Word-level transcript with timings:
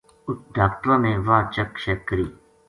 اُت 0.27 0.39
ڈاکٹراں 0.55 0.99
نے 1.03 1.13
واہ 1.25 1.43
چیک 1.53 1.71
شیک 1.83 1.99
کری 2.07 2.27